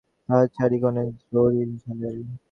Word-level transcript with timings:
তাহার 0.29 0.47
চারি 0.55 0.77
কোণে 0.83 1.03
জরির 1.23 1.69
ঝালর। 1.81 2.15